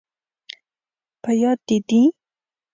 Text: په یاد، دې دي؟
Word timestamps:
په 1.21 1.31
یاد، 1.41 1.59
دې 1.67 1.77
دي؟ 1.87 2.01